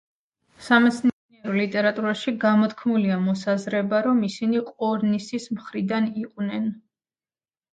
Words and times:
სამეცნიერო 0.67 1.51
ლიტერატურაში 1.57 2.33
გამოთქმულია 2.45 3.19
მოსაზრება 3.27 4.01
რომ 4.09 4.25
ისინი 4.29 4.65
ყორნისის 4.71 5.47
მხრიდან 5.59 6.09
იყვნენ. 6.25 6.67